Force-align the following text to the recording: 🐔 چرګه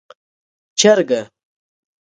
🐔 0.07 0.15
چرګه 0.79 1.21